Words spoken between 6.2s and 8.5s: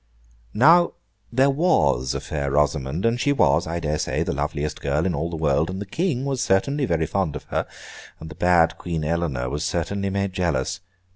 was certainly very fond of her, and the